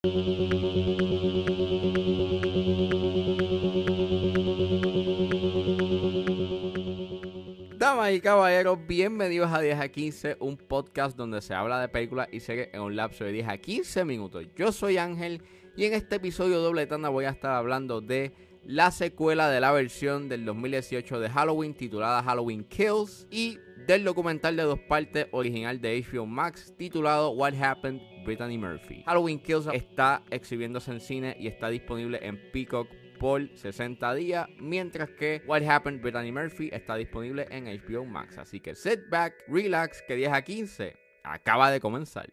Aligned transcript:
Damas 0.00 0.12
y 8.12 8.20
caballeros, 8.20 8.78
bienvenidos 8.86 9.52
a 9.52 9.60
10 9.60 9.80
a 9.80 9.88
15, 9.88 10.36
un 10.38 10.56
podcast 10.56 11.16
donde 11.16 11.42
se 11.42 11.52
habla 11.52 11.80
de 11.80 11.88
películas 11.88 12.28
y 12.30 12.38
series 12.38 12.68
en 12.72 12.82
un 12.82 12.94
lapso 12.94 13.24
de 13.24 13.32
10 13.32 13.48
a 13.48 13.58
15 13.58 14.04
minutos. 14.04 14.46
Yo 14.54 14.70
soy 14.70 14.98
Ángel 14.98 15.42
y 15.76 15.86
en 15.86 15.94
este 15.94 16.14
episodio 16.16 16.60
doble 16.60 16.86
tanda 16.86 17.08
voy 17.08 17.24
a 17.24 17.30
estar 17.30 17.56
hablando 17.56 18.00
de 18.00 18.32
la 18.68 18.90
secuela 18.90 19.48
de 19.48 19.60
la 19.60 19.72
versión 19.72 20.28
del 20.28 20.44
2018 20.44 21.20
de 21.20 21.30
Halloween 21.30 21.72
titulada 21.72 22.22
Halloween 22.22 22.64
Kills 22.64 23.26
y 23.30 23.58
del 23.86 24.04
documental 24.04 24.58
de 24.58 24.64
dos 24.64 24.78
partes 24.80 25.26
original 25.30 25.80
de 25.80 26.04
HBO 26.04 26.26
Max 26.26 26.74
titulado 26.76 27.30
What 27.30 27.54
Happened 27.54 28.02
Brittany 28.26 28.58
Murphy. 28.58 29.04
Halloween 29.06 29.40
Kills 29.40 29.68
está 29.72 30.22
exhibiéndose 30.30 30.90
en 30.90 31.00
cine 31.00 31.34
y 31.40 31.46
está 31.46 31.70
disponible 31.70 32.20
en 32.20 32.38
Peacock 32.52 32.88
por 33.18 33.48
60 33.56 34.14
días, 34.14 34.46
mientras 34.60 35.08
que 35.12 35.40
What 35.46 35.62
Happened 35.62 36.02
Brittany 36.02 36.30
Murphy 36.30 36.68
está 36.70 36.96
disponible 36.96 37.46
en 37.50 37.64
HBO 37.64 38.04
Max. 38.04 38.36
Así 38.36 38.60
que 38.60 38.74
sit 38.74 39.00
back, 39.08 39.32
relax, 39.48 40.02
que 40.02 40.14
10 40.14 40.30
a 40.30 40.42
15 40.42 40.94
acaba 41.24 41.70
de 41.70 41.80
comenzar. 41.80 42.30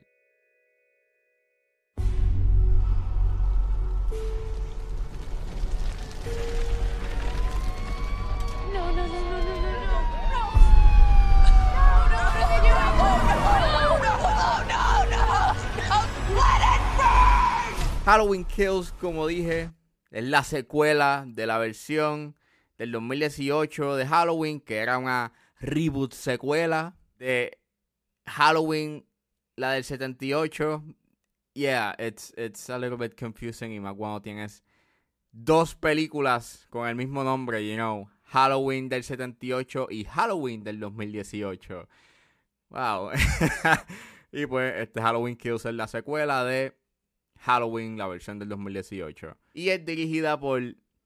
Halloween 18.16 18.46
Kills, 18.46 18.94
como 18.94 19.28
dije, 19.28 19.72
es 20.10 20.24
la 20.24 20.42
secuela 20.46 21.26
de 21.28 21.46
la 21.46 21.58
versión 21.58 22.38
del 22.78 22.94
2018 22.94 23.98
de 23.98 24.08
Halloween, 24.08 24.62
que 24.62 24.78
era 24.78 24.98
una 24.98 25.34
reboot 25.60 26.14
secuela 26.14 26.96
de 27.20 27.60
Halloween, 28.26 29.06
la 29.58 29.74
del 29.74 29.84
78. 29.84 30.82
Yeah, 31.56 31.94
it's, 32.00 32.34
it's 32.38 32.70
a 32.70 32.80
little 32.80 32.96
bit 32.96 33.20
confusing 33.20 33.74
y 33.74 33.82
más 33.82 33.96
cuando 33.96 34.22
tienes 34.22 34.64
dos 35.34 35.76
películas 35.76 36.68
con 36.70 36.88
el 36.88 36.96
mismo 36.96 37.22
nombre, 37.26 37.68
you 37.68 37.76
know, 37.76 38.08
Halloween 38.28 38.88
del 38.88 39.04
78 39.04 39.88
y 39.92 40.06
Halloween 40.06 40.64
del 40.64 40.80
2018. 40.80 41.90
Wow. 42.70 43.10
y 44.32 44.46
pues 44.46 44.74
este 44.78 45.02
Halloween 45.02 45.36
Kills 45.36 45.66
es 45.66 45.74
la 45.74 45.90
secuela 45.90 46.46
de 46.46 46.78
Halloween, 47.40 47.98
la 47.98 48.08
versión 48.08 48.40
del 48.40 48.50
2018. 48.50 49.38
Y 49.54 49.70
es 49.70 49.86
dirigida 49.86 50.40
por 50.40 50.62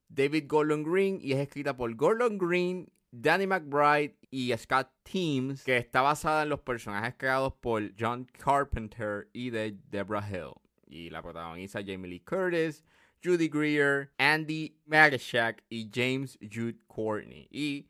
David 0.08 0.46
Gordon 0.48 0.84
Green 0.84 1.20
y 1.22 1.34
es 1.34 1.40
escrita 1.40 1.76
por 1.76 1.94
Gordon 1.96 2.38
Green, 2.38 2.92
Danny 3.12 3.48
McBride 3.48 4.18
y 4.32 4.56
Scott 4.58 4.90
Teams, 5.04 5.64
que 5.64 5.78
está 5.78 6.02
basada 6.02 6.44
en 6.44 6.50
los 6.50 6.62
personajes 6.62 7.16
creados 7.18 7.54
por 7.54 7.92
John 7.98 8.26
Carpenter 8.26 9.30
y 9.34 9.50
de 9.50 9.78
Deborah 9.90 10.28
Hill. 10.30 10.54
Y 10.88 11.10
la 11.10 11.22
protagoniza 11.22 11.82
Jamie 11.86 12.10
Lee 12.10 12.20
Curtis, 12.22 12.84
Judy 13.24 13.48
Greer, 13.48 14.12
Andy 14.18 14.78
Marischak 14.86 15.64
y 15.70 15.90
James 15.94 16.38
Jude 16.42 16.80
Courtney. 16.88 17.48
Y 17.52 17.90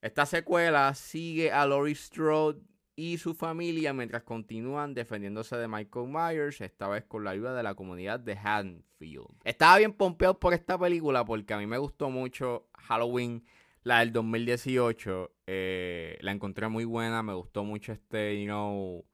esta 0.00 0.26
secuela 0.26 0.94
sigue 0.94 1.50
a 1.50 1.66
Laurie 1.66 1.94
Strode 1.94 2.60
y 2.96 3.18
su 3.18 3.34
familia 3.34 3.92
mientras 3.92 4.22
continúan 4.22 4.94
defendiéndose 4.94 5.56
de 5.56 5.68
Michael 5.68 6.08
Myers, 6.08 6.60
esta 6.60 6.88
vez 6.88 7.04
con 7.04 7.24
la 7.24 7.30
ayuda 7.30 7.54
de 7.54 7.62
la 7.62 7.74
comunidad 7.74 8.20
de 8.20 8.36
Haddonfield. 8.36 9.28
Estaba 9.44 9.78
bien 9.78 9.92
pompeado 9.92 10.38
por 10.38 10.54
esta 10.54 10.78
película 10.78 11.24
porque 11.24 11.54
a 11.54 11.58
mí 11.58 11.66
me 11.66 11.78
gustó 11.78 12.10
mucho 12.10 12.68
Halloween, 12.74 13.44
la 13.82 14.00
del 14.00 14.12
2018. 14.12 15.32
eh, 15.46 16.18
la 16.20 16.32
encontré 16.32 16.68
muy 16.68 16.84
buena, 16.84 17.22
me 17.22 17.34
gustó 17.34 17.64
mucho 17.64 17.92
este, 17.92 18.38
you 18.40 18.46
know, 18.46 19.04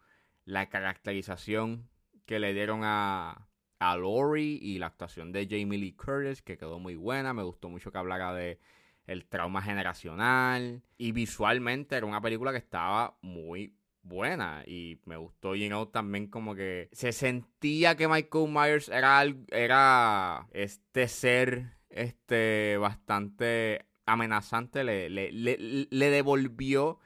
la 0.44 0.68
caracterización 0.68 1.88
que 2.24 2.38
le 2.38 2.52
dieron 2.52 2.80
a, 2.82 3.48
a 3.78 3.96
Laurie 3.96 4.58
y 4.60 4.78
la 4.78 4.86
actuación 4.86 5.32
de 5.32 5.46
Jamie 5.48 5.78
Lee 5.78 5.92
Curtis, 5.94 6.42
que 6.42 6.58
quedó 6.58 6.78
muy 6.78 6.96
buena. 6.96 7.32
Me 7.32 7.42
gustó 7.42 7.68
mucho 7.68 7.92
que 7.92 7.98
hablara 7.98 8.34
de 8.34 8.58
el 9.06 9.26
trauma 9.26 9.62
generacional. 9.62 10.82
Y 10.98 11.12
visualmente 11.12 11.96
era 11.96 12.06
una 12.06 12.20
película 12.20 12.52
que 12.52 12.58
estaba 12.58 13.18
muy 13.22 13.76
buena. 14.02 14.62
Y 14.66 15.00
me 15.04 15.16
gustó, 15.16 15.54
you 15.54 15.68
know, 15.68 15.86
también 15.86 16.28
como 16.28 16.54
que 16.54 16.88
se 16.92 17.12
sentía 17.12 17.96
que 17.96 18.08
Michael 18.08 18.50
Myers 18.50 18.88
era, 18.88 19.24
era 19.50 20.48
este 20.52 21.08
ser 21.08 21.76
este 21.90 22.76
bastante 22.78 23.86
amenazante. 24.06 24.84
Le, 24.84 25.08
le, 25.10 25.32
le, 25.32 25.86
le 25.90 26.10
devolvió 26.10 26.98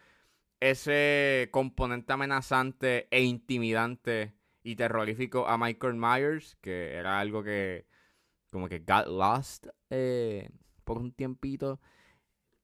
ese 0.61 1.49
componente 1.51 2.13
amenazante 2.13 3.09
e 3.11 3.23
intimidante 3.23 4.35
y 4.63 4.77
terrorífico 4.77 5.49
a 5.49 5.57
Michael 5.57 5.95
Myers, 5.95 6.57
que 6.61 6.93
era 6.95 7.19
algo 7.19 7.43
que 7.43 7.87
como 8.51 8.69
que 8.69 8.81
got 8.81 9.07
lost 9.07 9.69
eh, 9.91 10.51
por 10.91 10.99
un 10.99 11.13
tiempito. 11.13 11.79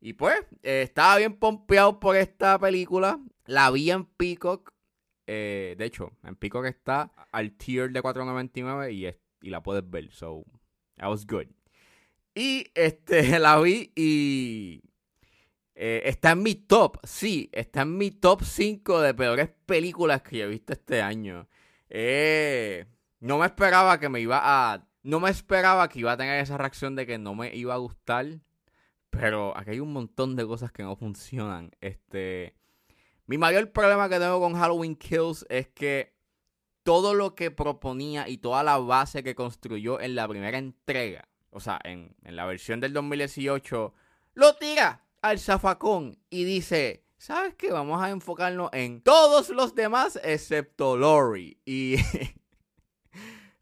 Y 0.01 0.15
pues, 0.15 0.37
eh, 0.65 0.83
estaba 0.83 1.17
bien 1.19 1.37
pompeado 1.39 2.01
por 2.01 2.17
esta 2.17 2.59
película. 2.59 3.21
La 3.47 3.71
vi 3.71 3.91
en 3.93 4.05
Peacock. 4.05 4.73
eh, 5.29 5.75
de 5.79 5.85
hecho, 5.85 6.11
en 6.25 6.35
Peacock 6.37 6.67
está 6.67 7.13
al 7.33 7.53
tier 7.53 7.91
de 7.93 8.01
4.99 8.03 8.91
y, 8.93 9.07
es- 9.07 9.19
y 9.41 9.51
la 9.51 9.63
puedes 9.63 9.89
ver. 9.89 10.11
So, 10.13 10.45
that 10.97 11.09
was 11.09 11.25
good. 11.27 11.47
Y 12.35 12.67
este, 12.75 13.39
la 13.39 13.61
vi 13.61 13.93
y 13.95 14.83
eh, 15.77 16.03
está 16.07 16.33
en 16.33 16.43
mi 16.43 16.55
top. 16.57 16.99
Sí, 17.05 17.49
está 17.53 17.83
en 17.83 17.97
mi 17.97 18.11
top 18.11 18.43
5 18.43 19.01
de 19.03 19.15
peores 19.15 19.51
películas 19.67 20.23
que 20.23 20.39
yo 20.39 20.45
he 20.47 20.49
visto 20.49 20.73
este 20.73 21.01
año. 21.01 21.49
No 23.21 23.39
me 23.39 23.47
esperaba 23.47 23.99
que 24.01 24.09
me 24.09 24.21
iba 24.21 24.41
a. 24.43 24.86
No 25.07 25.21
me 25.21 25.31
esperaba 25.31 25.89
que 25.89 26.01
iba 26.01 26.11
a 26.11 26.17
tener 26.17 26.41
esa 26.41 26.59
reacción 26.59 26.97
de 26.97 27.07
que 27.07 27.17
no 27.17 27.37
me 27.37 27.55
iba 27.55 27.73
a 27.73 27.77
gustar. 27.77 28.27
Pero 29.11 29.57
aquí 29.57 29.71
hay 29.71 29.79
un 29.79 29.93
montón 29.93 30.35
de 30.35 30.45
cosas 30.45 30.73
que 30.73 30.83
no 30.83 30.97
funcionan. 30.97 31.71
Este. 31.81 32.57
Mi 33.27 33.39
mayor 33.39 33.71
problema 33.71 34.09
que 34.09 34.19
tengo 34.19 34.41
con 34.41 34.55
Halloween 34.55 34.97
Kills 34.97 35.47
es 35.49 35.69
que 35.69 36.13
todo 36.83 37.15
lo 37.15 37.37
que 37.37 37.53
proponía 37.53 38.29
y 38.29 38.39
toda 38.39 38.65
la 38.65 38.79
base 38.79 39.23
que 39.23 39.37
construyó 39.37 40.01
en 40.01 40.17
la 40.17 40.27
primera 40.27 40.59
entrega, 40.59 41.29
o 41.51 41.61
sea, 41.61 41.79
en, 41.85 42.17
en 42.25 42.35
la 42.35 42.45
versión 42.45 42.81
del 42.81 42.93
2018, 42.93 43.95
lo 44.35 44.57
tira 44.57 45.05
al 45.23 45.39
zafacón 45.39 46.19
y 46.31 46.43
dice, 46.43 47.05
¿sabes 47.17 47.55
qué? 47.55 47.71
Vamos 47.71 48.03
a 48.03 48.11
enfocarnos 48.11 48.71
en 48.73 49.03
todos 49.03 49.51
los 49.51 49.77
demás 49.77 50.19
excepto 50.25 50.97
Lori. 50.97 51.61
Y 51.65 51.95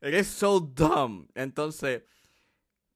eres 0.04 0.26
so 0.28 0.60
dumb. 0.60 1.26
Entonces, 1.34 2.02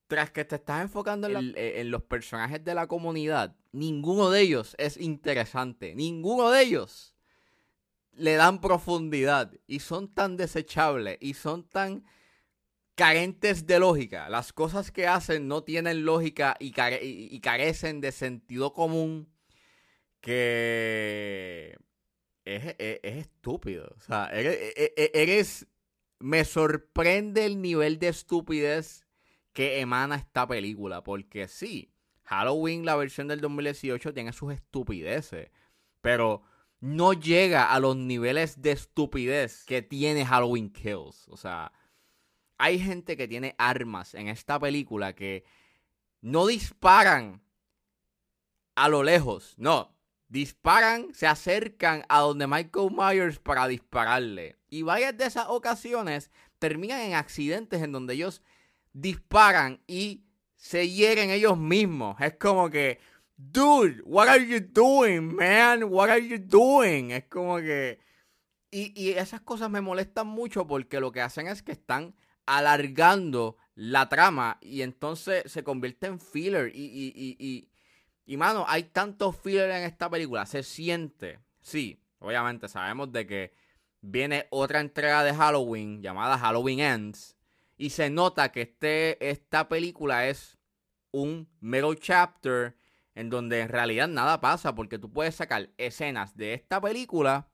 tras 0.06 0.30
que 0.30 0.44
te 0.44 0.56
estás 0.56 0.82
enfocando 0.82 1.28
eh, 1.56 1.80
en 1.80 1.90
los 1.90 2.02
personajes 2.02 2.62
de 2.64 2.74
la 2.74 2.86
comunidad, 2.86 3.56
ninguno 3.72 4.30
de 4.30 4.40
ellos 4.40 4.74
es 4.78 4.96
interesante. 4.96 5.94
Ninguno 5.94 6.50
de 6.50 6.62
ellos 6.62 7.14
le 8.12 8.34
dan 8.34 8.60
profundidad. 8.60 9.52
Y 9.66 9.80
son 9.80 10.08
tan 10.12 10.36
desechables 10.36 11.18
y 11.20 11.34
son 11.34 11.68
tan 11.68 12.04
carentes 12.94 13.66
de 13.66 13.78
lógica. 13.78 14.28
Las 14.28 14.52
cosas 14.52 14.90
que 14.90 15.06
hacen 15.06 15.46
no 15.46 15.62
tienen 15.62 16.04
lógica 16.04 16.56
y, 16.58 16.72
care- 16.72 17.04
y- 17.04 17.28
y 17.30 17.40
carecen 17.40 18.00
de 18.00 18.10
sentido 18.12 18.72
común 18.72 19.28
que 20.20 21.76
es, 22.44 22.64
es- 22.78 23.00
es 23.02 23.16
estúpido. 23.16 23.94
O 23.96 24.00
sea, 24.00 24.26
eres, 24.32 24.56
e- 24.76 24.94
e- 24.96 25.10
eres- 25.14 25.66
Me 26.20 26.44
sorprende 26.44 27.46
el 27.46 27.60
nivel 27.62 27.98
de 27.98 28.08
estupidez 28.08 29.06
que 29.52 29.80
emana 29.80 30.16
esta 30.16 30.46
película. 30.46 31.02
Porque 31.02 31.48
sí, 31.48 31.92
Halloween, 32.24 32.84
la 32.84 32.96
versión 32.96 33.28
del 33.28 33.40
2018, 33.40 34.12
tiene 34.12 34.32
sus 34.32 34.52
estupideces. 34.52 35.50
Pero 36.00 36.42
no 36.80 37.12
llega 37.12 37.72
a 37.72 37.80
los 37.80 37.96
niveles 37.96 38.62
de 38.62 38.72
estupidez 38.72 39.64
que 39.64 39.82
tiene 39.82 40.24
Halloween 40.24 40.70
Kills. 40.70 41.28
O 41.28 41.36
sea, 41.36 41.72
hay 42.56 42.78
gente 42.78 43.16
que 43.16 43.28
tiene 43.28 43.54
armas 43.58 44.14
en 44.14 44.28
esta 44.28 44.58
película 44.58 45.14
que 45.14 45.44
no 46.20 46.46
disparan 46.46 47.42
a 48.74 48.88
lo 48.88 49.02
lejos. 49.02 49.54
No. 49.56 49.97
Disparan, 50.28 51.14
se 51.14 51.26
acercan 51.26 52.04
a 52.08 52.20
donde 52.20 52.46
Michael 52.46 52.90
Myers 52.94 53.38
para 53.38 53.66
dispararle. 53.66 54.56
Y 54.68 54.82
varias 54.82 55.16
de 55.16 55.24
esas 55.24 55.46
ocasiones 55.48 56.30
terminan 56.58 57.00
en 57.00 57.14
accidentes 57.14 57.82
en 57.82 57.92
donde 57.92 58.14
ellos 58.14 58.42
disparan 58.92 59.80
y 59.86 60.24
se 60.56 60.88
hieren 60.88 61.30
ellos 61.30 61.56
mismos. 61.58 62.20
Es 62.20 62.34
como 62.34 62.68
que, 62.68 63.00
dude, 63.36 64.02
what 64.04 64.28
are 64.28 64.46
you 64.46 64.60
doing, 64.60 65.34
man? 65.34 65.84
What 65.84 66.10
are 66.10 66.26
you 66.26 66.38
doing? 66.38 67.10
Es 67.10 67.24
como 67.24 67.56
que... 67.58 67.98
Y, 68.70 68.92
y 69.00 69.12
esas 69.12 69.40
cosas 69.40 69.70
me 69.70 69.80
molestan 69.80 70.26
mucho 70.26 70.66
porque 70.66 71.00
lo 71.00 71.10
que 71.10 71.22
hacen 71.22 71.46
es 71.46 71.62
que 71.62 71.72
están 71.72 72.14
alargando 72.48 73.56
la 73.74 74.08
trama 74.08 74.58
y 74.60 74.82
entonces 74.82 75.44
se 75.46 75.62
convierte 75.62 76.06
en 76.06 76.18
filler. 76.18 76.72
Y, 76.74 77.68
y, 78.28 78.36
mano, 78.36 78.66
hay 78.68 78.82
tanto 78.82 79.32
filler 79.32 79.70
en 79.70 79.84
esta 79.84 80.10
película. 80.10 80.44
Se 80.44 80.62
siente, 80.62 81.40
sí, 81.62 81.98
obviamente 82.18 82.68
sabemos 82.68 83.10
de 83.10 83.26
que 83.26 83.54
viene 84.02 84.46
otra 84.50 84.80
entrega 84.80 85.24
de 85.24 85.34
Halloween 85.34 86.02
llamada 86.02 86.36
Halloween 86.36 86.80
Ends. 86.80 87.38
Y 87.78 87.88
se 87.88 88.10
nota 88.10 88.52
que 88.52 88.60
este, 88.60 89.30
esta 89.30 89.66
película 89.70 90.28
es 90.28 90.58
un 91.10 91.48
mero 91.60 91.94
chapter 91.94 92.76
en 93.14 93.30
donde 93.30 93.60
en 93.60 93.70
realidad 93.70 94.08
nada 94.08 94.42
pasa 94.42 94.74
porque 94.74 94.98
tú 94.98 95.10
puedes 95.10 95.36
sacar 95.36 95.70
escenas 95.78 96.36
de 96.36 96.52
esta 96.52 96.82
película 96.82 97.48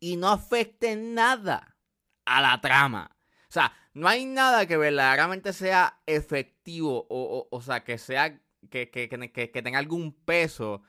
y 0.00 0.16
no 0.16 0.28
afecte 0.28 0.96
nada 0.96 1.76
a 2.24 2.42
la 2.42 2.60
trama. 2.60 3.16
O 3.48 3.52
sea, 3.52 3.72
no 3.94 4.08
hay 4.08 4.24
nada 4.24 4.66
que 4.66 4.76
verdaderamente 4.76 5.52
sea 5.52 6.00
efectivo 6.04 7.06
o, 7.08 7.46
o, 7.48 7.56
o 7.56 7.62
sea, 7.62 7.84
que 7.84 7.96
sea 7.96 8.40
que, 8.68 8.90
que, 8.90 9.08
que, 9.08 9.50
que, 9.50 9.62
tenga 9.62 9.78
algún 9.78 10.12
peso 10.12 10.82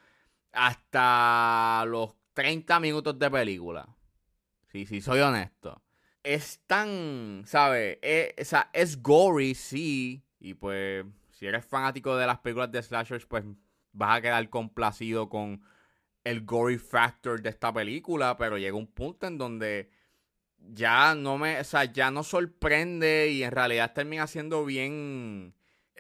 hasta 0.52 1.84
los 1.88 2.16
30 2.34 2.80
minutos 2.80 3.18
de 3.20 3.30
película. 3.30 3.88
Sí, 4.72 4.86
sí, 4.86 5.02
soy 5.02 5.20
honesto. 5.20 5.82
Es 6.24 6.62
tan, 6.68 7.44
¿sabes? 7.46 7.98
Es, 8.02 8.34
o 8.40 8.46
sea, 8.46 8.70
es 8.74 9.02
gory, 9.02 9.56
sí. 9.56 10.24
Y 10.40 10.54
pues, 10.54 11.06
si 11.32 11.48
eres 11.48 11.66
fanático 11.66 12.16
de 12.16 12.28
las 12.28 12.40
películas 12.40 12.72
de 12.72 12.84
slashers, 12.84 13.26
pues 13.26 13.44
vas 13.92 14.18
a 14.18 14.22
quedar 14.22 14.50
complacido 14.50 15.30
con 15.30 15.64
el 16.24 16.46
gory 16.46 16.78
factor 16.78 17.42
de 17.42 17.50
esta 17.50 17.74
película. 17.74 18.38
Pero 18.38 18.58
llega 18.58 18.78
un 18.78 18.88
punto 18.88 19.28
en 19.28 19.38
donde 19.38 19.90
ya 20.58 21.16
no 21.16 21.38
me, 21.38 21.60
o 21.60 21.64
sea, 21.64 21.86
ya 21.86 22.12
no 22.12 22.24
sorprende 22.24 23.30
y 23.32 23.44
en 23.44 23.52
realidad 23.52 23.94
termina 23.94 24.28
siendo 24.28 24.66
bien, 24.66 25.56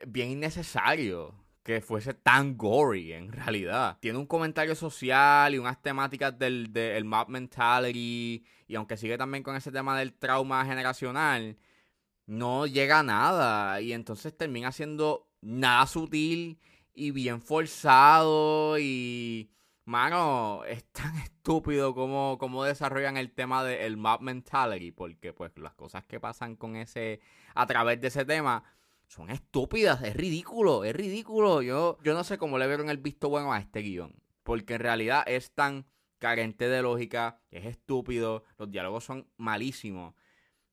bien 0.06 0.30
innecesario 0.32 1.36
que 1.64 1.82
fuese 1.82 2.14
tan 2.14 2.58
gory 2.58 3.14
en 3.14 3.32
realidad. 3.32 3.98
Tiene 4.00 4.18
un 4.18 4.26
comentario 4.26 4.76
social 4.76 5.54
y 5.54 5.58
unas 5.58 5.82
temáticas 5.82 6.38
del, 6.38 6.72
del 6.72 7.06
mob 7.06 7.30
mentality 7.30 8.44
y 8.68 8.76
aunque 8.76 8.98
sigue 8.98 9.18
también 9.18 9.44
con 9.44 9.56
ese 9.56 9.72
tema 9.72 9.98
del 9.98 10.14
trauma 10.14 10.66
generacional, 10.66 11.58
no 12.26 12.66
llega 12.66 13.00
a 13.00 13.04
nada 13.04 13.82
y 13.82 13.94
entonces 13.94 14.36
termina 14.36 14.72
siendo 14.72 15.28
nada 15.42 15.86
sutil 15.88 16.60
y 16.94 17.12
bien 17.12 17.42
forzado 17.42 18.78
y 18.80 19.52
Mano, 19.90 20.64
es 20.66 20.84
tan 20.92 21.16
estúpido 21.18 21.96
como, 21.96 22.38
como 22.38 22.64
desarrollan 22.64 23.18
el 23.18 23.32
tema 23.32 23.64
del 23.64 23.98
mob 23.98 24.22
mentality, 24.22 24.92
porque 24.92 25.34
pues 25.34 25.52
las 25.58 25.74
cosas 25.74 26.04
que 26.04 26.20
pasan 26.20 26.56
con 26.56 26.76
ese, 26.76 27.22
a 27.56 27.66
través 27.66 28.00
de 28.00 28.10
ese 28.10 28.24
tema, 28.24 28.64
son 29.10 29.32
estúpidas, 29.32 30.04
es 30.04 30.16
ridículo, 30.16 30.84
es 30.84 30.96
ridículo. 30.96 31.64
Yo, 31.64 31.98
yo 32.04 32.14
no 32.14 32.24
sé 32.24 32.38
cómo 32.38 32.60
le 32.60 32.68
vieron 32.68 32.90
el 32.90 33.00
visto 33.00 33.28
bueno 33.28 33.52
a 33.52 33.58
este 33.58 33.82
guion, 33.82 34.16
porque 34.44 34.76
en 34.76 34.82
realidad 34.82 35.24
es 35.26 35.52
tan 35.52 35.88
carente 36.20 36.70
de 36.70 36.84
lógica, 36.84 37.42
es 37.50 37.66
estúpido, 37.66 38.44
los 38.60 38.70
diálogos 38.70 39.04
son 39.04 39.28
malísimos. 39.38 40.14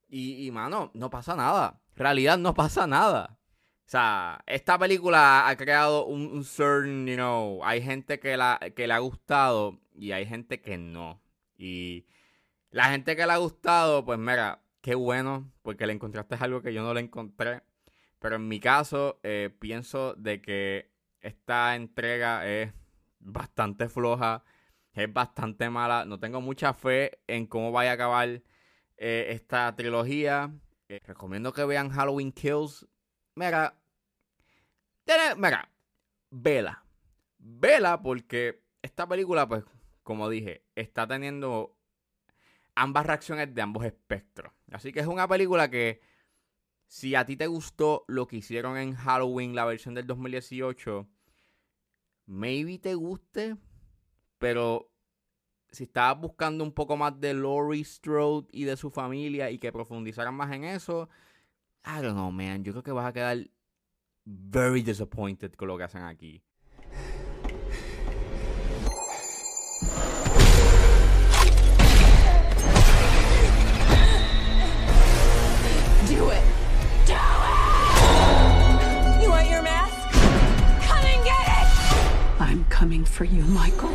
Y, 0.09 0.51
mano, 0.53 0.91
no 0.95 1.11
pasa 1.11 1.35
nada. 1.35 1.81
En 1.93 1.97
realidad 1.97 2.39
no 2.39 2.55
pasa 2.55 2.87
nada. 2.87 3.39
O 3.87 3.89
sea, 3.89 4.43
esta 4.47 4.79
película 4.79 5.49
ha 5.49 5.57
creado 5.57 6.07
un, 6.07 6.27
un, 6.27 6.45
certain, 6.45 7.07
you 7.07 7.15
know, 7.15 7.65
hay 7.65 7.83
gente 7.83 8.21
que, 8.21 8.37
la, 8.37 8.61
que 8.77 8.87
le 8.87 8.93
ha 8.93 8.99
gustado 8.99 9.81
y 9.95 10.13
hay 10.13 10.27
gente 10.27 10.61
que 10.61 10.77
no. 10.79 11.23
Y 11.57 12.07
la 12.71 12.91
gente 12.91 13.17
que 13.17 13.27
le 13.27 13.33
ha 13.33 13.39
gustado, 13.39 14.05
pues 14.05 14.19
mira, 14.19 14.63
qué 14.83 14.95
bueno, 14.95 15.51
porque 15.63 15.87
le 15.87 15.95
encontraste 15.95 16.37
algo 16.39 16.63
que 16.63 16.75
yo 16.75 16.83
no 16.83 16.95
le 16.95 17.01
encontré. 17.01 17.63
Pero 18.19 18.37
en 18.37 18.49
mi 18.49 18.61
caso, 18.61 19.21
eh, 19.23 19.55
pienso 19.59 20.15
de 20.15 20.41
que 20.41 20.91
esta 21.21 21.75
entrega 21.77 22.47
es 22.47 22.73
bastante 23.19 23.89
floja, 23.89 24.45
es 24.93 25.13
bastante 25.13 25.71
mala. 25.71 26.05
No 26.05 26.19
tengo 26.19 26.41
mucha 26.41 26.73
fe 26.75 27.21
en 27.27 27.47
cómo 27.47 27.73
vaya 27.73 27.91
a 27.93 27.95
acabar 27.95 28.43
eh, 28.97 29.27
esta 29.31 29.75
trilogía. 29.77 30.53
Eh, 30.89 31.01
recomiendo 31.05 31.53
que 31.53 31.65
vean 31.65 31.91
Halloween 31.91 32.33
Kills 32.33 32.87
Mira, 33.37 33.79
mira, 35.37 35.69
vela. 36.31 36.83
Vela 37.39 38.01
porque 38.01 38.63
esta 38.81 39.07
película, 39.07 39.47
pues, 39.47 39.63
como 40.03 40.31
dije, 40.31 40.65
está 40.75 41.07
teniendo 41.07 41.77
ambas 42.75 43.05
reacciones 43.05 43.55
de 43.55 43.61
ambos 43.61 43.85
espectros. 43.85 44.53
Así 44.73 44.93
que 44.93 45.01
es 45.01 45.07
una 45.07 45.29
película 45.29 45.71
que, 45.71 46.01
si 46.87 47.15
a 47.15 47.27
ti 47.27 47.37
te 47.37 47.47
gustó 47.47 48.05
lo 48.09 48.27
que 48.27 48.37
hicieron 48.37 48.77
en 48.77 48.95
Halloween, 48.95 49.55
la 49.55 49.65
versión 49.65 49.95
del 49.95 50.07
2018, 50.07 51.09
maybe 52.27 52.79
te 52.79 52.95
guste, 52.95 53.57
pero 54.39 54.91
si 55.71 55.85
estabas 55.85 56.21
buscando 56.21 56.65
un 56.65 56.73
poco 56.73 56.97
más 56.97 57.19
de 57.21 57.35
Laurie 57.35 57.85
Strode 57.85 58.49
y 58.53 58.65
de 58.65 58.77
su 58.77 58.91
familia 58.91 59.51
y 59.51 59.59
que 59.59 59.73
profundizaran 59.73 60.35
más 60.35 60.53
en 60.53 60.65
eso, 60.65 61.09
I 61.85 62.03
don't 62.03 62.15
know, 62.15 62.31
man. 62.31 62.65
Yo 62.65 62.73
creo 62.73 62.83
que 62.83 62.93
vas 62.93 63.07
a 63.07 63.13
quedar 63.13 63.39
very 64.25 64.83
disappointed 64.83 65.53
con 65.53 65.69
lo 65.69 65.77
que 65.77 65.85
hacen 65.85 66.03
aquí. 66.03 66.43
For 83.17 83.27
you, 83.27 83.43
Michael. 83.47 83.91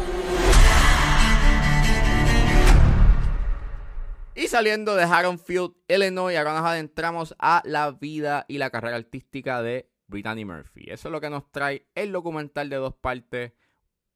Y 4.34 4.48
saliendo 4.48 4.96
de 4.96 5.04
Haddonfield, 5.04 5.74
Illinois, 5.88 6.36
ahora 6.36 6.56
nos 6.56 6.66
adentramos 6.66 7.36
a 7.38 7.62
la 7.66 7.92
vida 7.92 8.46
y 8.48 8.58
la 8.58 8.72
carrera 8.72 8.96
artística 8.96 9.62
de 9.62 9.92
Brittany 10.08 10.44
Murphy. 10.44 10.90
Eso 10.90 11.10
es 11.10 11.12
lo 11.12 11.22
que 11.22 11.30
nos 11.30 11.52
trae 11.52 11.86
el 11.94 12.12
documental 12.12 12.70
de 12.70 12.78
dos 12.78 12.96
partes 12.96 13.52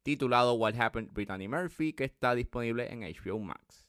titulado 0.01 0.53
What 0.53 0.73
Happened 0.75 1.13
Brittany 1.13 1.47
Murphy, 1.47 1.93
que 1.93 2.05
está 2.05 2.33
disponible 2.33 2.91
en 2.91 3.01
HBO 3.01 3.37
Max. 3.39 3.85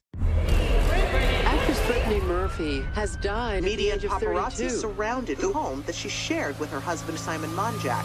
Actress 1.46 1.80
Brittany 1.86 2.20
Murphy 2.26 2.82
has 2.94 3.16
died 3.22 3.62
Media 3.62 3.94
at 3.94 4.00
the 4.00 4.06
age 4.06 4.12
of 4.12 4.20
paparazzi 4.20 4.68
32. 4.68 4.80
surrounded 4.80 5.38
the 5.38 5.48
home 5.48 5.82
that 5.86 5.94
she 5.94 6.10
shared 6.10 6.58
with 6.60 6.70
her 6.70 6.80
husband 6.80 7.18
Simon 7.18 7.50
Monjack. 7.56 8.04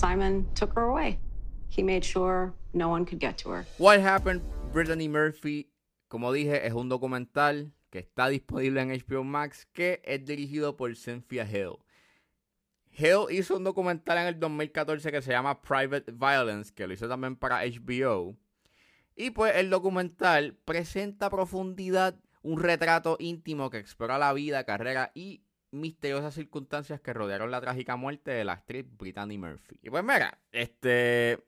Simon 0.00 0.46
took 0.54 0.72
her 0.76 0.84
away. 0.84 1.18
He 1.68 1.82
made 1.82 2.02
sure 2.02 2.54
no 2.72 2.88
one 2.88 3.04
could 3.04 3.20
get 3.20 3.36
to 3.38 3.50
her. 3.50 3.66
What 3.76 4.00
Happened 4.00 4.40
Brittany 4.72 5.08
Murphy, 5.08 5.68
como 6.08 6.32
dije, 6.32 6.66
es 6.66 6.72
un 6.72 6.88
documental 6.88 7.70
que 7.90 7.98
está 7.98 8.30
disponible 8.30 8.80
en 8.80 8.88
HBO 8.92 9.24
Max, 9.24 9.66
que 9.74 10.00
es 10.02 10.24
dirigido 10.24 10.78
por 10.78 10.96
Cynthia 10.96 11.44
Hill. 11.44 11.80
Hill 12.96 13.26
hizo 13.30 13.58
un 13.58 13.64
documental 13.64 14.16
en 14.16 14.26
el 14.28 14.40
2014 14.40 15.12
que 15.12 15.20
se 15.20 15.32
llama 15.32 15.60
Private 15.60 16.12
Violence, 16.12 16.72
que 16.74 16.86
lo 16.86 16.94
hizo 16.94 17.06
también 17.06 17.36
para 17.36 17.62
HBO. 17.66 18.38
Y 19.14 19.30
pues 19.32 19.54
el 19.56 19.68
documental 19.68 20.56
presenta 20.64 21.28
profundidad 21.28 22.18
un 22.40 22.58
retrato 22.58 23.18
íntimo 23.20 23.68
que 23.68 23.76
explora 23.76 24.16
la 24.16 24.32
vida, 24.32 24.64
carrera 24.64 25.12
y 25.14 25.42
misteriosas 25.72 26.34
circunstancias 26.34 27.00
que 27.00 27.12
rodearon 27.12 27.50
la 27.50 27.60
trágica 27.60 27.96
muerte 27.96 28.30
de 28.32 28.44
la 28.44 28.54
actriz 28.54 28.86
Brittany 28.98 29.38
Murphy. 29.38 29.78
Y 29.82 29.90
pues 29.90 30.02
mira, 30.04 30.38
este... 30.52 31.44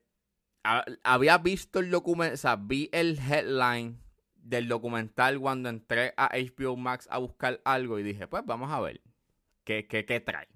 ha- 0.65 0.85
Había 1.05 1.39
visto 1.39 1.81
el 1.81 1.91
documental, 1.91 2.35
o 2.35 2.37
sea, 2.39 2.57
vi 2.57 2.89
el 2.93 3.19
headline 3.19 3.99
del 4.37 4.69
documental 4.69 5.39
cuando 5.41 5.69
entré 5.69 6.15
a 6.17 6.31
HBO 6.35 6.77
Max 6.77 7.09
a 7.11 7.19
buscar 7.19 7.61
algo 7.65 7.99
y 7.99 8.03
dije, 8.03 8.27
pues 8.29 8.45
vamos 8.47 8.71
a 8.73 8.81
ver 8.81 9.01
qué, 9.65 9.87
qué, 9.87 10.05
qué 10.05 10.21
trae. 10.21 10.49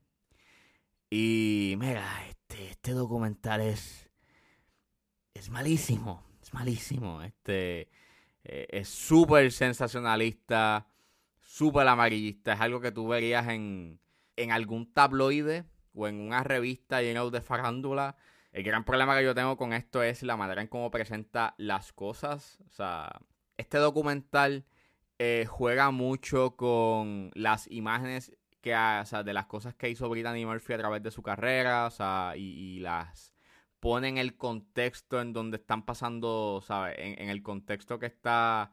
Y 1.11 1.77
mira, 1.79 2.05
este, 2.29 2.71
este 2.71 2.91
documental 2.93 3.61
es, 3.61 4.11
es 5.35 5.51
malísimo, 5.51 6.25
es 6.43 6.53
malísimo. 6.53 7.23
Este 7.23 7.89
eh, 8.45 8.67
es 8.71 8.89
súper 8.89 9.53
sensacionalista, 9.53 10.89
súper 11.47 11.87
amarillista. 11.89 12.55
Es 12.55 12.61
algo 12.61 12.81
que 12.81 12.93
tú 12.93 13.09
verías 13.09 13.49
en, 13.49 14.01
en 14.37 14.53
algún 14.53 14.93
tabloide 14.93 15.65
o 15.95 16.09
en 16.09 16.21
una 16.21 16.43
revista 16.43 17.01
llena 17.01 17.25
de 17.25 17.41
farándula. 17.41 18.17
El 18.53 18.65
gran 18.65 18.85
problema 18.85 19.17
que 19.17 19.25
yo 19.25 19.35
tengo 19.35 19.57
con 19.57 19.73
esto 19.73 20.03
es 20.03 20.23
la 20.23 20.37
manera 20.37 20.61
en 20.61 20.69
cómo 20.69 20.91
presenta 20.91 21.55
las 21.57 21.93
cosas. 21.93 22.59
O 22.69 22.73
sea, 22.73 23.21
este 23.57 23.79
documental 23.79 24.67
eh, 25.19 25.47
juega 25.49 25.91
mucho 25.91 26.57
con 26.57 27.31
las 27.35 27.71
imágenes 27.71 28.37
que 28.61 28.73
de 28.73 29.33
las 29.33 29.47
cosas 29.47 29.75
que 29.75 29.89
hizo 29.89 30.09
Brittany 30.09 30.45
Murphy 30.45 30.73
a 30.73 30.79
través 30.79 31.01
de 31.01 31.13
su 31.13 31.23
carrera, 31.23 31.87
o 31.87 31.91
sea, 31.91 32.33
y, 32.37 32.81
las 32.81 33.33
pone 33.79 34.09
en 34.09 34.19
el 34.19 34.37
contexto 34.37 35.21
en 35.21 35.33
donde 35.33 35.59
están 35.59 35.85
pasando, 35.85 36.61
¿sabes? 36.67 36.97
En 36.99 37.29
el 37.29 37.45
contexto 37.45 38.01
que 38.01 38.07
está 38.07 38.73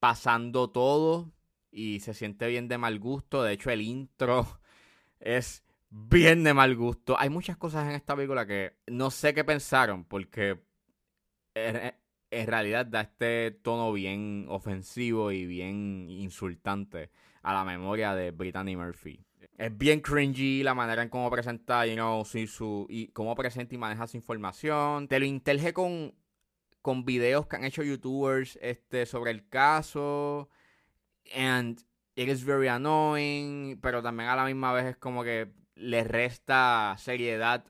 pasando 0.00 0.70
todo 0.70 1.30
y 1.74 2.00
se 2.00 2.14
siente 2.14 2.48
bien 2.48 2.68
de 2.68 2.78
mal 2.78 2.98
gusto. 2.98 3.42
De 3.42 3.52
hecho, 3.54 3.70
el 3.70 3.82
intro 3.82 4.60
es 5.20 5.64
bien 5.90 6.44
de 6.44 6.54
mal 6.54 6.76
gusto. 6.76 7.18
Hay 7.18 7.30
muchas 7.30 7.56
cosas 7.56 7.86
en 7.88 7.92
esta 7.96 8.16
película 8.16 8.46
que 8.46 8.76
no 8.88 9.10
sé 9.10 9.34
qué 9.34 9.44
pensaron, 9.44 10.04
porque 10.04 10.60
en, 11.54 11.94
en 12.30 12.46
realidad 12.46 12.86
da 12.86 13.02
este 13.02 13.50
tono 13.62 13.92
bien 13.92 14.46
ofensivo 14.48 15.32
y 15.32 15.46
bien 15.46 16.06
insultante 16.10 17.10
a 17.42 17.54
la 17.54 17.64
memoria 17.64 18.14
de 18.14 18.30
Brittany 18.30 18.76
Murphy. 18.76 19.20
Es 19.56 19.76
bien 19.76 20.00
cringy 20.00 20.62
la 20.62 20.74
manera 20.74 21.02
en 21.02 21.08
cómo 21.08 21.30
presenta, 21.30 21.86
you 21.86 21.94
know, 21.94 22.24
su, 22.24 22.46
su- 22.46 22.86
y 22.88 23.08
cómo 23.08 23.34
presenta 23.36 23.74
y 23.74 23.78
maneja 23.78 24.06
su 24.06 24.16
información. 24.16 25.06
Te 25.06 25.18
lo 25.20 25.26
interge 25.26 25.72
con, 25.72 26.14
con 26.82 27.04
videos 27.04 27.46
que 27.46 27.56
han 27.56 27.64
hecho 27.64 27.82
youtubers 27.82 28.58
este, 28.62 29.06
sobre 29.06 29.30
el 29.32 29.48
caso. 29.48 30.48
And 31.34 31.78
it 32.16 32.28
is 32.28 32.44
very 32.44 32.68
annoying, 32.68 33.78
pero 33.80 34.02
también 34.02 34.28
a 34.30 34.36
la 34.36 34.44
misma 34.44 34.72
vez 34.72 34.84
es 34.86 34.96
como 34.96 35.24
que 35.24 35.50
le 35.74 36.04
resta 36.04 36.94
seriedad 36.98 37.64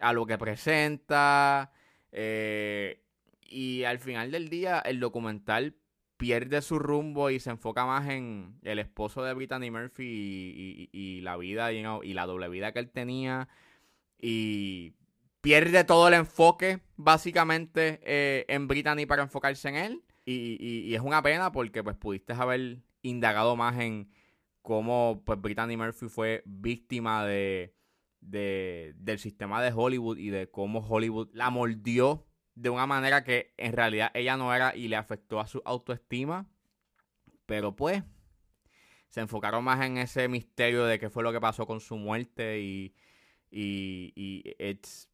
a 0.00 0.12
lo 0.12 0.26
que 0.26 0.38
presenta. 0.38 1.72
eh, 2.12 3.02
y 3.50 3.84
al 3.84 3.98
final 3.98 4.30
del 4.30 4.48
día, 4.50 4.78
el 4.80 5.00
documental 5.00 5.74
pierde 6.18 6.60
su 6.62 6.78
rumbo 6.78 7.30
y 7.30 7.40
se 7.40 7.50
enfoca 7.50 7.86
más 7.86 8.08
en 8.08 8.58
el 8.62 8.78
esposo 8.78 9.22
de 9.22 9.32
Brittany 9.34 9.70
Murphy 9.70 10.88
y, 10.92 11.20
la 11.22 11.36
vida, 11.36 11.72
you 11.72 11.80
know, 11.80 12.02
y 12.02 12.12
la 12.14 12.26
doble 12.26 12.48
vida 12.48 12.72
que 12.72 12.80
él 12.80 12.90
tenía. 12.90 13.48
Y 14.20 14.94
pierde 15.40 15.84
todo 15.84 16.08
el 16.08 16.14
enfoque, 16.14 16.80
básicamente, 16.96 18.00
eh, 18.04 18.44
en 18.48 18.68
Brittany 18.68 19.06
para 19.06 19.22
enfocarse 19.22 19.68
en 19.68 19.76
él. 19.76 20.02
Y, 20.26 20.56
y- 20.60 20.80
y 20.90 20.94
es 20.94 21.00
una 21.00 21.22
pena 21.22 21.52
porque 21.52 21.82
pues 21.82 21.96
pudiste 21.96 22.32
haber 22.34 22.78
indagado 23.08 23.56
más 23.56 23.78
en 23.80 24.10
cómo 24.62 25.22
pues 25.24 25.40
Brittany 25.40 25.76
Murphy 25.76 26.08
fue 26.08 26.42
víctima 26.46 27.24
de, 27.26 27.74
de- 28.20 28.94
del 28.98 29.18
sistema 29.18 29.62
de 29.62 29.72
Hollywood 29.74 30.18
y 30.18 30.30
de 30.30 30.50
cómo 30.50 30.80
Hollywood 30.80 31.30
la 31.32 31.50
mordió 31.50 32.26
de 32.54 32.70
una 32.70 32.86
manera 32.86 33.24
que 33.24 33.54
en 33.56 33.72
realidad 33.72 34.10
ella 34.14 34.36
no 34.36 34.54
era 34.54 34.74
y 34.76 34.88
le 34.88 34.96
afectó 34.96 35.40
a 35.40 35.46
su 35.46 35.62
autoestima. 35.64 36.48
Pero 37.46 37.74
pues 37.74 38.02
se 39.08 39.20
enfocaron 39.20 39.64
más 39.64 39.84
en 39.84 39.98
ese 39.98 40.28
misterio 40.28 40.84
de 40.84 40.98
qué 40.98 41.10
fue 41.10 41.22
lo 41.22 41.32
que 41.32 41.40
pasó 41.40 41.66
con 41.66 41.80
su 41.80 41.96
muerte 41.96 42.60
y, 42.60 42.94
y, 43.50 44.42
it's 44.58 45.08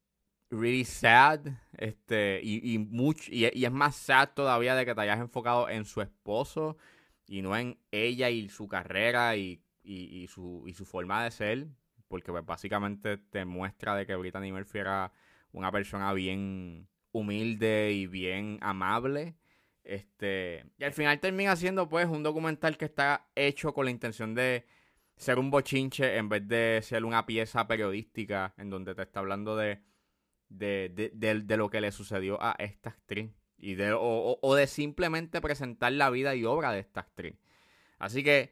really 0.49 0.85
sad. 0.85 1.41
Este, 1.77 2.41
y, 2.43 2.73
y, 2.75 2.79
much- 2.79 3.29
y 3.31 3.65
es 3.65 3.71
más 3.71 3.95
sad 3.95 4.29
todavía 4.35 4.75
de 4.75 4.85
que 4.85 4.95
te 4.95 5.01
hayas 5.01 5.19
enfocado 5.19 5.69
en 5.69 5.85
su 5.85 6.01
esposo 6.01 6.77
y 7.27 7.41
no 7.41 7.55
en 7.57 7.79
ella 7.91 8.29
y 8.29 8.49
su 8.49 8.67
carrera 8.67 9.35
y, 9.35 9.61
y- 9.83 10.23
y 10.23 10.27
su, 10.27 10.63
y 10.67 10.73
su 10.73 10.85
forma 10.85 11.23
de 11.23 11.31
ser. 11.31 11.67
Porque 12.07 12.31
pues, 12.31 12.45
básicamente 12.45 13.17
te 13.17 13.45
muestra 13.45 13.95
de 13.95 14.05
que 14.05 14.15
Brittany 14.15 14.51
Murphy 14.51 14.79
era 14.79 15.11
una 15.51 15.71
persona 15.71 16.13
bien 16.13 16.87
humilde 17.11 17.91
y 17.93 18.07
bien 18.07 18.59
amable. 18.61 19.35
Este, 19.83 20.65
y 20.77 20.83
al 20.83 20.93
final 20.93 21.19
termina 21.19 21.55
siendo 21.55 21.87
pues 21.89 22.07
un 22.07 22.23
documental 22.23 22.77
que 22.77 22.85
está 22.85 23.27
hecho 23.35 23.73
con 23.73 23.85
la 23.85 23.91
intención 23.91 24.33
de 24.35 24.65
ser 25.15 25.37
un 25.39 25.51
bochinche 25.51 26.17
en 26.17 26.27
vez 26.29 26.47
de 26.47 26.79
ser 26.83 27.05
una 27.05 27.25
pieza 27.25 27.67
periodística 27.67 28.53
en 28.57 28.69
donde 28.69 28.95
te 28.95 29.03
está 29.03 29.19
hablando 29.19 29.55
de, 29.55 29.81
de, 30.49 30.91
de, 30.93 31.11
de- 31.13 31.41
de 31.41 31.57
lo 31.57 31.69
que 31.69 31.81
le 31.81 31.91
sucedió 31.91 32.41
a 32.41 32.55
esta 32.59 32.89
actriz 32.91 33.31
y 33.57 33.75
de, 33.75 33.93
o, 33.93 34.37
o- 34.41 34.55
de 34.55 34.67
simplemente 34.67 35.41
presentar 35.41 35.91
la 35.93 36.09
vida 36.09 36.35
y 36.35 36.45
obra 36.45 36.71
de 36.71 36.79
esta 36.79 37.01
actriz. 37.01 37.35
Así 37.99 38.23
que 38.23 38.51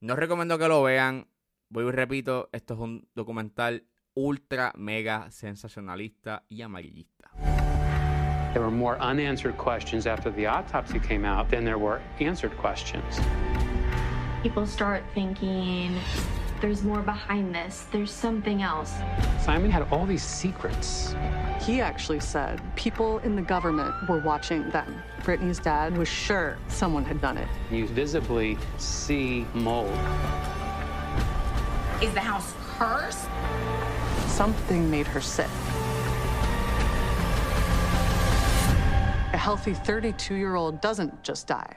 no 0.00 0.16
recomiendo 0.16 0.58
que 0.58 0.68
lo 0.68 0.82
vean. 0.82 1.26
Voy 1.68 1.84
y 1.86 1.90
repito, 1.90 2.48
esto 2.52 2.74
es 2.74 2.80
un 2.80 3.08
documental 3.14 3.84
ultra 4.14 4.72
mega 4.76 5.30
sensacionalista 5.30 6.44
y 6.48 6.62
amarillista. 6.62 7.30
There 8.52 8.60
were 8.64 8.70
more 8.70 8.96
unanswered 9.00 9.56
questions 9.56 10.06
after 10.06 10.32
the 10.32 10.46
autopsy 10.46 11.00
came 11.00 11.26
out 11.26 11.48
than 11.50 11.64
there 11.64 11.76
were 11.78 12.00
answered 12.20 12.56
questions. 12.56 13.20
people 14.44 14.66
start 14.66 15.02
thinking 15.14 15.90
there's 16.64 16.82
more 16.82 17.02
behind 17.02 17.54
this, 17.54 17.84
there's 17.92 18.10
something 18.10 18.62
else. 18.62 18.94
Simon 19.38 19.70
had 19.70 19.82
all 19.92 20.06
these 20.06 20.22
secrets. 20.22 21.14
He 21.60 21.82
actually 21.82 22.20
said 22.20 22.58
people 22.74 23.18
in 23.18 23.36
the 23.36 23.42
government 23.42 23.94
were 24.08 24.20
watching 24.20 24.70
them. 24.70 25.02
Brittany's 25.24 25.58
dad 25.58 25.94
was 25.94 26.08
sure 26.08 26.56
someone 26.68 27.04
had 27.04 27.20
done 27.20 27.36
it. 27.36 27.48
You 27.70 27.86
visibly 27.86 28.56
see 28.78 29.46
mold. 29.52 29.92
Is 32.02 32.14
the 32.14 32.20
house 32.20 32.54
cursed? 32.78 33.28
Something 34.26 34.90
made 34.90 35.06
her 35.06 35.20
sick. 35.20 35.50
A 39.34 39.36
healthy 39.36 39.74
32 39.74 40.34
year 40.34 40.54
old 40.54 40.80
doesn't 40.80 41.22
just 41.22 41.46
die. 41.46 41.76